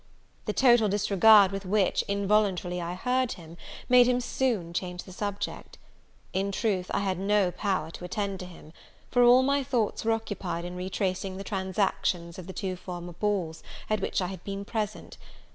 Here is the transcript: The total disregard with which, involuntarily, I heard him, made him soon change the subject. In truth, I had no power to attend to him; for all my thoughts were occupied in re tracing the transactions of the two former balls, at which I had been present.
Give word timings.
The 0.45 0.53
total 0.53 0.89
disregard 0.89 1.51
with 1.51 1.63
which, 1.63 2.01
involuntarily, 2.07 2.81
I 2.81 2.95
heard 2.95 3.33
him, 3.33 3.55
made 3.87 4.07
him 4.07 4.19
soon 4.19 4.73
change 4.73 5.03
the 5.03 5.11
subject. 5.11 5.77
In 6.33 6.51
truth, 6.51 6.89
I 6.91 7.01
had 7.01 7.19
no 7.19 7.51
power 7.51 7.91
to 7.91 8.05
attend 8.05 8.39
to 8.39 8.47
him; 8.47 8.73
for 9.11 9.21
all 9.21 9.43
my 9.43 9.61
thoughts 9.63 10.03
were 10.03 10.13
occupied 10.13 10.65
in 10.65 10.75
re 10.75 10.89
tracing 10.89 11.37
the 11.37 11.43
transactions 11.43 12.39
of 12.39 12.47
the 12.47 12.51
two 12.53 12.75
former 12.75 13.13
balls, 13.13 13.61
at 13.91 14.01
which 14.01 14.21
I 14.23 14.27
had 14.33 14.43
been 14.43 14.65
present. 14.65 15.19